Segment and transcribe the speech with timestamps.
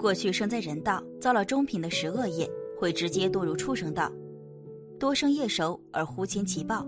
[0.00, 4.10] 过去生在人道，造了中品的十恶业，会直接堕入畜生道。
[4.98, 6.86] 多生业熟而忽牵其报，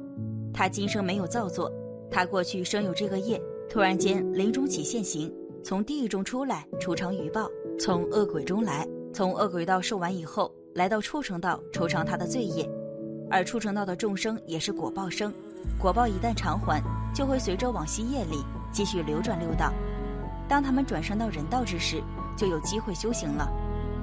[0.53, 1.71] 他今生没有造作，
[2.11, 3.39] 他过去生有这个业，
[3.69, 5.31] 突然间临终起现行，
[5.63, 12.67] 从地狱中出来，储偿余报，从恶鬼中来，从恶鬼道受完以后，来到畜生道酬偿他的罪业。
[13.31, 15.31] 而畜生道的众生也是果报生，
[15.79, 16.83] 果报一旦偿还，
[17.15, 18.39] 就会随着往昔业力
[18.73, 19.71] 继续流转六道。
[20.49, 22.03] 当他们转生到人道之时，
[22.37, 23.49] 就有机会修行了。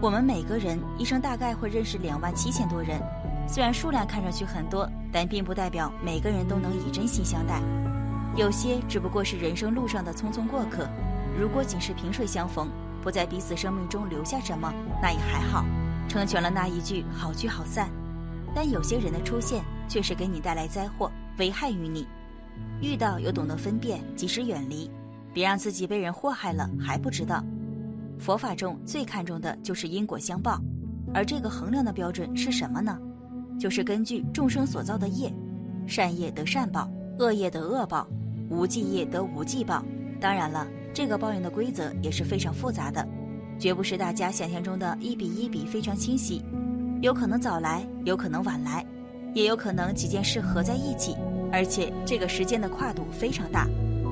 [0.01, 3.01] 我们每个人一生大概会认识两万七千多人，
[3.47, 7.61] 虽然数量看上去很多，但并不代表每个人都能以真心相待。
[8.35, 10.87] 有些只不过是人生路上的匆匆过客。
[11.37, 12.69] 如果仅是萍水相逢，
[13.01, 15.65] 不在彼此生命中留下什么，那也还好，
[16.07, 17.89] 成全了那一句好聚好散。
[18.53, 22.07] 但有些人的出现却是给你带来灾祸，危害于你。
[22.81, 24.89] 遇到又懂得分辨，及时远离，
[25.33, 27.43] 别让自己被人祸害了还不知道。
[28.19, 30.61] 佛法中最看重的就是因果相报，
[31.13, 32.99] 而这个衡量的标准是什么呢？
[33.57, 35.33] 就是根据众生所造的业，
[35.87, 38.07] 善业得善报，恶业得恶报，
[38.49, 39.83] 无记业得无记报。
[40.19, 43.07] 当然了，这个报应的规则也是非常复杂的，
[43.57, 46.43] 绝不是大家想象中的一比一比非常清晰。
[47.01, 48.85] 有可能早来，有可能晚来，
[49.33, 51.15] 也有可能几件事合在一起，
[51.51, 53.65] 而且这个时间的跨度非常大，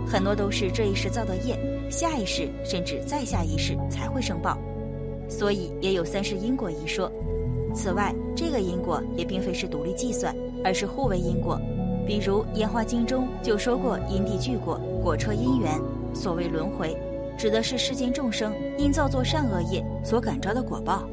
[0.07, 1.57] 很多都是这一世造的业，
[1.89, 4.57] 下一世甚至再下一世才会生报，
[5.29, 7.11] 所以也有三世因果一说。
[7.73, 11.59] 此外，这个因果也并非是独立计算，而是互为因果。
[12.05, 15.71] 比如《烟花经》中就说过因地聚果，果车因缘。
[16.13, 16.97] 所谓轮回，
[17.37, 21.07] 指的是世间众生因造作善恶业所感召的果报。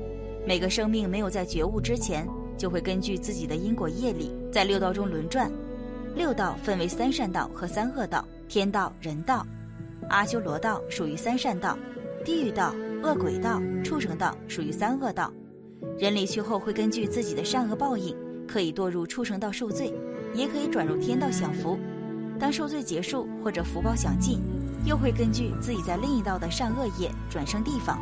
[0.47, 5.51] 每个生命没有在觉悟之前，就会根据自己的因果业力在六道中轮转。
[6.15, 9.45] 六道分为三善道和三恶道，天道、人道、
[10.09, 11.79] 阿修罗道属于三善道，
[12.25, 15.33] 地狱道、恶鬼道、畜生道属于三恶道。
[15.99, 18.17] 人离去后会根据自己的善恶报应，
[18.47, 19.93] 可以堕入畜生道受罪，
[20.35, 21.79] 也可以转入天道享福。
[22.39, 24.41] 当受罪结束或者福报享尽，
[24.85, 27.99] 又会根据自己在另一道的善恶业转生地方。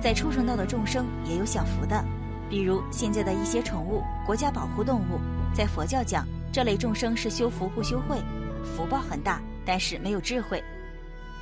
[0.00, 2.04] 在畜生道的众生也有享福的，
[2.48, 5.18] 比如现在的一些宠物、国家保护动物，
[5.54, 8.16] 在佛教讲，这类众生是修福不修慧，
[8.64, 10.62] 福报很大，但是没有智慧，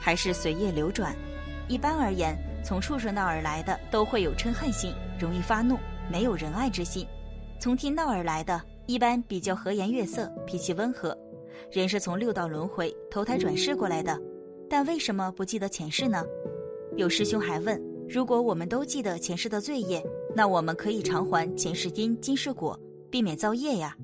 [0.06, 1.16] 还是随业流转。
[1.66, 5.76] 一般而言，从畜生道而来的都会有嗔恨心，容易发怒，
[6.08, 7.04] 没有仁爱之心；
[7.58, 11.18] 从天道而来的，一般比较和颜悦色，脾气温和。
[11.72, 14.16] 人是从六道轮回投胎转世过来的，
[14.70, 16.24] 但为什么不记得前世呢？
[16.94, 17.82] 有师兄还问。
[18.08, 20.00] 如果我们都记得前世的罪业，
[20.36, 22.78] 那我们可以偿还前世因、今世果，
[23.10, 23.96] 避免造业呀。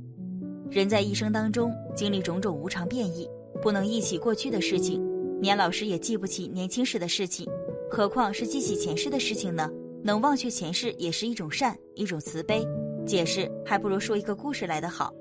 [0.68, 3.30] 人在一生当中经历种种无常变异，
[3.62, 5.00] 不能忆起过去的事情，
[5.42, 7.44] 年老时也记不起年轻时的事情，
[7.90, 9.68] 何况是记起前世的事情呢？
[10.00, 12.64] 能忘却前世也是一种善，一种慈悲。
[13.04, 15.12] 解释还不如说一个故事来得好。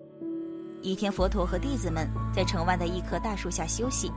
[0.84, 4.12] 一天，佛陀和弟子们在城外的一棵大树下休息，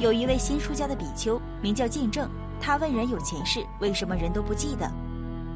[0.00, 2.26] 有一位新出家的比丘，名叫见证。
[2.58, 4.90] 他问人有前世，为什么人都不记得？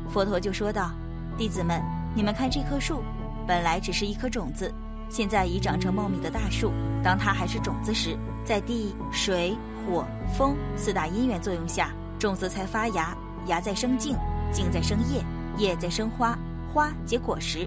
[0.07, 0.91] 佛陀就说道
[1.39, 1.83] ：“弟子们，
[2.15, 3.03] 你们看这棵树，
[3.47, 4.71] 本来只是一颗种子，
[5.09, 6.71] 现在已长成茂密的大树。
[7.03, 9.57] 当它还是种子时，在地、水、
[9.89, 10.05] 火、
[10.37, 13.17] 风四大因缘作用下，种子才发芽，
[13.47, 14.15] 芽在生茎，
[14.53, 15.25] 茎在生叶，
[15.57, 16.39] 叶在生花，
[16.73, 17.67] 花结果实。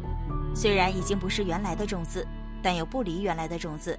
[0.54, 2.26] 虽然已经不是原来的种子，
[2.62, 3.98] 但又不离原来的种子。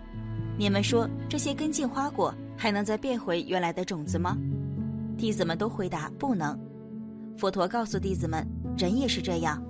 [0.57, 4.39] 你们说，这些根茎花果还能再变回原来的种子吗？”
[5.19, 6.59] 弟子们都回答不能。
[7.37, 8.47] 佛陀告诉弟子们，
[8.79, 9.63] 人也是这样，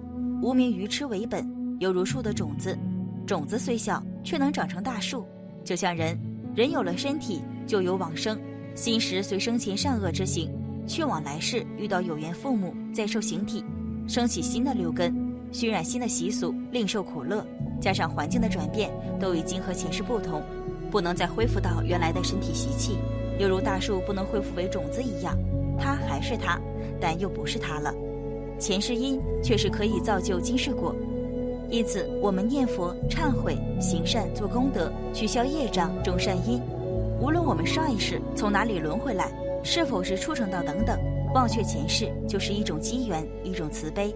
[0.42, 1.48] 无名愚痴为本，
[1.78, 2.78] 犹如树的种子，
[3.26, 5.26] 种子虽小，却能长成大树。
[5.64, 6.18] 就像人，
[6.54, 8.38] 人有了身体，就有往生，
[8.74, 10.50] 心识随生前善恶之行，
[10.86, 13.64] 去往来世遇到有缘父母，再受形体，
[14.06, 15.14] 升起新的六根，
[15.50, 17.46] 熏染新的习俗，另受苦乐。
[17.80, 20.42] 加上环境的转变，都已经和前世不同，
[20.90, 22.98] 不能再恢复到原来的身体习气。
[23.38, 25.36] 犹如大树不能恢复为种子一样，
[25.78, 26.60] 它还是它，
[27.00, 27.92] 但又不是它了。
[28.58, 30.94] 前世因却是可以造就今世果，
[31.72, 36.60] 因此我们念佛、忏悔、行善、做功德、取消业障、种善因。
[37.18, 39.32] 无论我们上一世从哪里轮回来，
[39.64, 41.00] 是否是畜生道等等，
[41.34, 44.14] 忘却前世就是一种机缘，一种慈悲。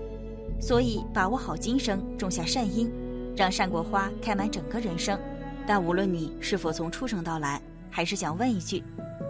[0.60, 2.92] 所以把握好今生，种下善因，
[3.34, 5.18] 让善果花开满整个人生。
[5.66, 7.58] 但无论你是否从畜生道来，
[7.88, 8.84] 还是想问一句。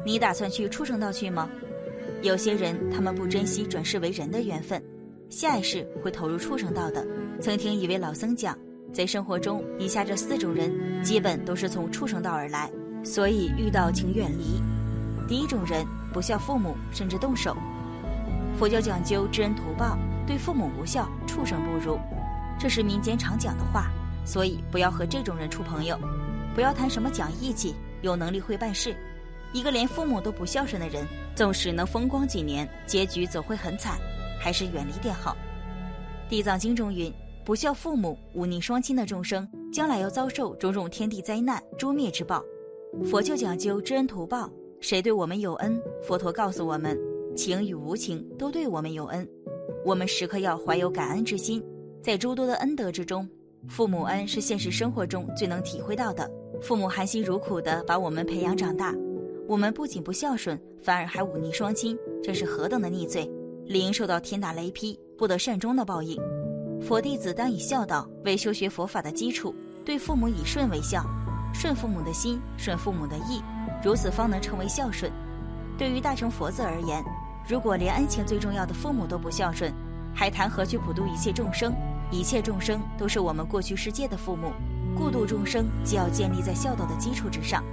[0.05, 1.49] 你打算去畜生道去吗？
[2.23, 4.83] 有些人他们不珍惜转世为人的缘分，
[5.31, 7.07] 下一世会投入畜生道的。
[7.41, 8.57] 曾听一位老僧讲，
[8.95, 10.73] 在生活中，以下这四种人
[11.03, 12.71] 基本都是从畜生道而来，
[13.05, 14.61] 所以遇到请远离。
[15.29, 17.55] 第一种人不孝父母，甚至动手。
[18.59, 21.99] 佛教讲究知恩图报，对父母无孝，畜生不如，
[22.59, 23.91] 这是民间常讲的话。
[24.25, 25.97] 所以不要和这种人处朋友，
[26.55, 28.97] 不要谈什么讲义气，有能力会办事。
[29.53, 33.99] 一个连父母都不孝顺的人，纵使能风光几年，结局总会很惨，
[34.41, 35.37] 还是远离点好。
[36.29, 37.13] 地藏经中云
[37.47, 42.45] ：“不孝父母，忤逆双亲的众生，将来要遭受种种天地灾难、诛灭之报。”
[43.09, 44.51] 佛就讲究知恩图报，
[44.81, 46.99] 谁对我们有恩，佛陀告诉我们，
[47.37, 49.25] 情与无情都对我们有恩，
[49.85, 51.63] 我们时刻要怀有感恩之心，
[52.03, 53.29] 在诸多的恩德之中。
[53.69, 56.29] 父母恩是现实生活中最能体会到的。
[56.61, 58.93] 父母含辛茹苦地把我们培养长大，
[59.47, 63.31] 我们不仅不孝顺，反而还忤逆双亲，这是何等的逆罪，
[63.67, 66.21] 理应受到天打雷劈、不得善终的报应。
[66.81, 71.05] 佛弟子当以孝道为修学佛法的基础，对父母以顺为孝，
[71.53, 73.43] 顺父母的心，顺父母的意，
[73.83, 75.11] 如此方能成为孝顺。
[75.77, 77.05] 对于大乘佛子而言，
[77.49, 79.73] 如果连恩情最重要的父母都不孝顺，
[80.15, 81.75] 还谈何去普度一切众生？
[82.11, 84.53] 一切众生都是我们过去世界的父母，
[84.97, 87.65] 故度众生既要建立在孝道的基础之上。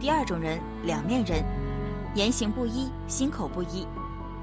[0.00, 1.44] 第二种人，两面人，
[2.14, 3.86] 言行不一，心口不一，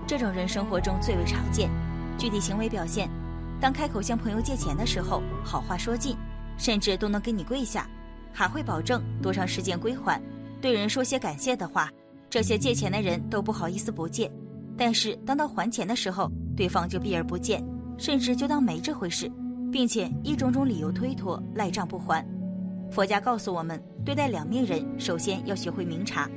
[0.05, 1.69] 这种人生活中最为常见。
[2.15, 3.09] 具体行为表现，
[3.59, 6.15] 当开口向朋友借钱的时候，好话说尽，
[6.57, 7.87] 甚至都能给你跪下，
[8.31, 10.21] 还会保证多长时间归还。
[10.61, 11.89] 对人说些感谢的话，
[12.29, 14.31] 这些借钱的人都不好意思不借，
[14.77, 17.63] 但是当到还钱的时候，对方就避而不见。
[17.97, 19.29] 甚至就当没这回事，
[19.73, 22.25] 并且一种种理由推脱赖账不还。
[22.89, 26.29] 佛家告诉我们，对待两面人，首先要学会明察，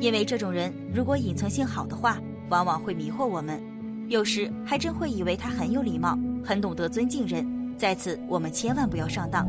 [0.00, 2.18] 因为这种人如果隐藏性好的话，
[2.50, 3.62] 往往会迷惑我们，
[4.08, 7.44] 有时还真会以为他很有礼貌，很懂得尊敬人。
[7.76, 9.46] 在此，我们千万不要上当。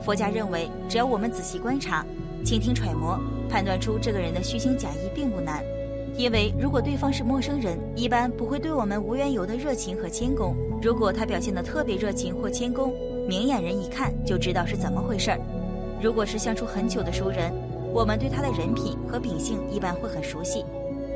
[0.00, 2.04] 佛家认为，只要我们仔细观察、
[2.42, 5.62] 倾听揣摩，判断出这个人的虚情假意，并不难。
[6.16, 10.56] 因为如果对方是陌生人，一般不会对我们无缘由的热情和谦恭。
[10.80, 12.94] 如果他表现得特别热情或谦恭，
[13.28, 15.40] 明眼人一看就知道是怎么回事儿。
[16.02, 17.52] 如果是相处很久的熟人，
[17.92, 20.64] 我们对他的人品和秉性一般会很熟悉。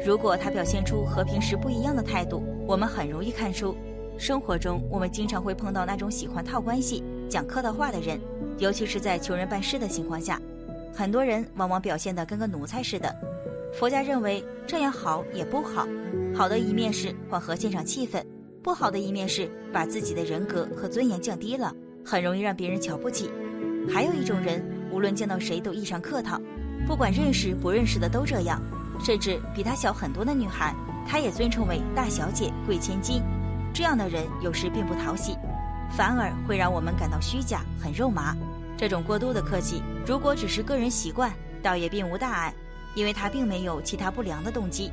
[0.05, 3.75] 如果他表现出和平时不一样的态度，我们很容易看出。
[4.19, 8.21] 生活中我们经常会碰到那种喜欢套关系、讲客套话的人，
[8.59, 10.39] 尤其是在求人办事的情况下，
[10.93, 13.17] 很多人往往表现得跟个奴才似的。
[13.73, 15.89] 佛家认为这样好也不好，
[16.35, 18.23] 好的一面是缓和现场气氛，
[18.63, 21.75] 不好的一面是把自己的人格和尊严降低了，
[22.05, 23.31] 很容易让别人瞧不起。
[23.89, 24.63] 还有一种人，
[24.93, 26.39] 无论见到谁都异常客套，
[26.87, 28.63] 不管认识不认识的都这样，
[29.01, 30.75] 甚至比她小很多的女孩，
[31.07, 33.23] 她也尊称为大小姐、贵千金。
[33.73, 35.37] 这样的人有时并不讨喜，
[35.97, 38.37] 反而会让我们感到虚假、很肉麻。
[38.77, 41.33] 这种过度的客气，如果只是个人习惯，
[41.63, 42.55] 倒也并无大碍。
[42.97, 44.89] 因为他并没有其他不良的动机。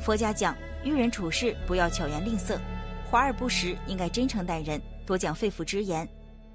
[0.00, 2.56] 佛家讲，遇人处事不要巧言令色，
[3.10, 6.08] 华而不实，应该真诚待人，多讲肺腑之言。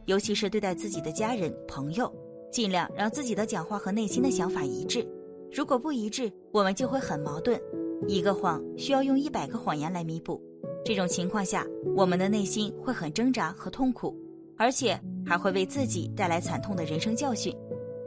[0.06, 2.10] 尤其是对待自己的家人、朋友，
[2.50, 5.06] 尽量让自己的讲话和内心的想法一致。
[5.51, 7.60] 如果不一致，我们就会很矛盾。
[8.07, 10.42] 一个谎需要用一百个谎言来弥补，
[10.86, 11.66] 这种情况下，
[11.96, 14.16] 我们的内心会很挣扎和痛苦，
[14.57, 17.56] 而且还会为自己带来惨痛的人生教训。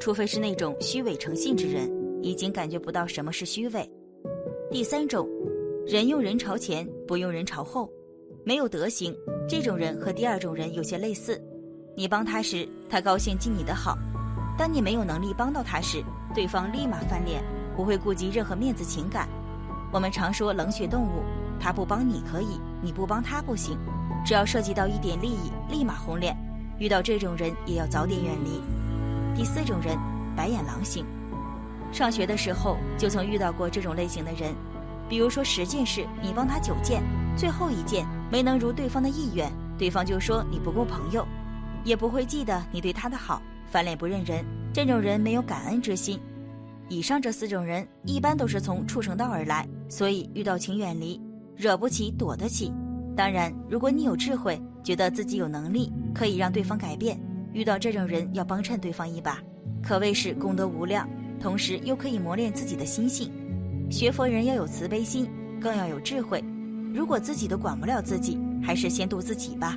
[0.00, 1.90] 除非是那种虚伪诚信之人。
[2.24, 3.90] 已经感觉不到什么是虚伪。
[4.70, 5.28] 第三种，
[5.84, 7.90] 人用人朝前，不用人朝后，
[8.44, 9.12] 没有德行。
[9.48, 11.42] 这种人和第二种人有些类似。
[11.96, 13.94] 你帮他时，他高兴记你的好；
[14.56, 16.00] 当你没有能力帮到他时，
[16.34, 17.42] 对方立马翻脸，
[17.76, 19.28] 不会顾及任何面子情感。
[19.92, 21.22] 我们常说冷血动物，
[21.60, 23.78] 他不帮你可以，你不帮他不行。
[24.24, 26.36] 只要涉及到一点利益，立马红脸。
[26.78, 28.60] 遇到这种人，也要早点远离。
[29.34, 29.96] 第四种人，
[30.34, 31.04] 白眼狼型。
[31.92, 34.54] 上学的时候就曾遇到过这种类型的人，
[35.08, 37.02] 比如说十件事你帮他九件，
[37.36, 41.26] 最后一件没能如对方的意愿，对方就说你不够朋友，
[41.84, 44.42] 也不会记得你对他的好，翻脸不认人。
[44.72, 46.18] 这种人没有感恩之心。
[46.88, 51.20] 以上这四种人一般都是从畜生道而来，所以遇到请远离，
[51.56, 52.72] 惹不起躲得起。
[53.14, 57.18] 当然，如果你有智慧，觉得自己有能力可以让对方改变，
[57.52, 59.38] 遇到这种人要帮衬对方一把，
[59.82, 61.08] 可谓是功德无量。
[61.38, 63.30] 同时又可以磨练自己的心性，
[63.90, 65.28] 学佛人要有慈悲心，
[65.60, 66.42] 更要有智慧。
[66.94, 69.76] 如果自己都管不了自己，还是先度自己吧。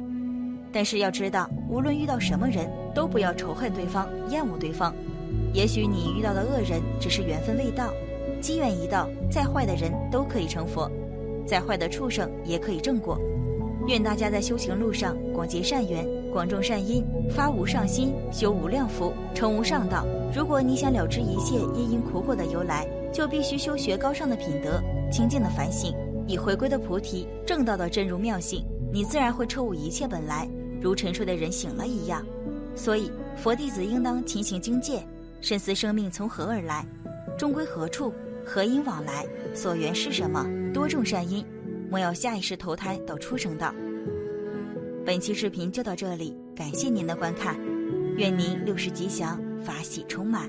[0.75, 4.93] 但是要知道，无论遇到什么人，都不要仇恨对方、厌恶对方。
[5.53, 7.93] 也许你遇到的恶人只是缘分未到，
[8.41, 10.91] 机缘一到，再坏的人都可以成佛，
[11.47, 13.17] 再坏的畜生也可以正果。
[13.87, 16.05] 愿大家在修行路上广结善缘。
[16.29, 20.05] 广种善因，发无上心，修无量福，成无上道。
[20.35, 25.95] 如果你想了知一切因因苦果的由来，就必须修学高尚的品德，清净的反省，
[26.27, 30.45] 以回归的菩提正道的真如妙性，你自然会彻悟一切本来，
[30.85, 32.23] 如沉睡的人醒了一样。
[32.75, 35.01] 所以，佛弟子应当勤行精戒，
[35.41, 36.85] 深思生命从何而来，
[37.35, 38.13] 终归何处，
[38.45, 39.25] 何因往来，
[39.55, 40.45] 所缘是什么？
[40.71, 41.43] 多种善因，
[41.89, 43.73] 莫要下意识投胎到畜生道。
[45.03, 47.57] 本期视频就到这里，感谢您的观看，
[48.15, 50.47] 愿您六世吉祥，法喜充满。